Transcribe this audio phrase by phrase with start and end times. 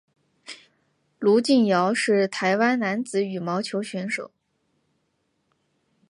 [1.19, 4.31] 卢敬尧是台湾男子羽毛球选手。